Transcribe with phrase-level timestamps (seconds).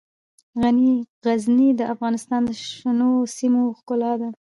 [1.25, 4.29] غزني د افغانستان د شنو سیمو ښکلا ده.